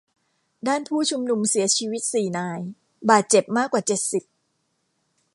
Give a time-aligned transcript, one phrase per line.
[0.67, 2.59] ด้านผู้ชุมนุมเสียชีวิตสี่นาย
[3.09, 4.23] บาดเจ็บมากกว่าเจ็ดสิบ